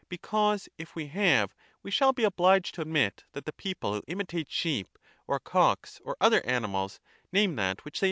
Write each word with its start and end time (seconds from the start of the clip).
Because 0.09 0.67
if 0.79 0.95
we 0.95 1.05
have 1.09 1.53
we 1.83 1.91
shall 1.91 2.11
be 2.11 2.23
obliged 2.23 2.73
to 2.73 2.81
admit 2.81 3.23
that 3.33 3.45
the 3.45 3.53
people 3.53 3.93
who 3.93 4.01
imitate 4.07 4.49
sheep, 4.49 4.97
or 5.27 5.39
cocks, 5.39 6.01
or 6.03 6.17
other 6.19 6.43
animals, 6.43 6.99
name 7.31 7.55
that 7.57 7.85
which 7.85 7.93
they 7.93 7.97
imitate. 7.97 7.99